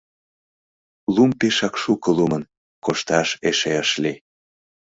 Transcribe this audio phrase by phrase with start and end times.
[1.13, 2.43] Лум пешак шуко лумын,
[2.85, 4.17] кошташ эше ыш лий.